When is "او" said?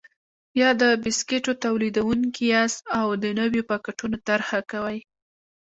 2.99-3.07